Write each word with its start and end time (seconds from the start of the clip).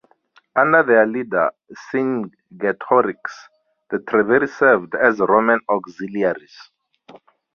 Under 0.55 0.81
their 0.81 1.05
leader 1.05 1.51
Cingetorix, 1.91 3.19
the 3.91 3.99
Treveri 3.99 4.49
served 4.49 4.95
as 4.95 5.19
Roman 5.19 5.59
auxiliaries. 5.69 6.71